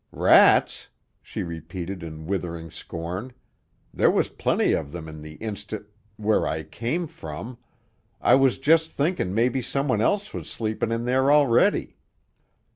[0.11, 0.89] "Rats!"
[1.21, 3.33] she repeated in withering scorn.
[3.93, 5.85] "There was plenty of them in the insti
[6.17, 7.59] where I come from.
[8.19, 11.97] I was just thinkin' maybe somebody else was sleepin' there already."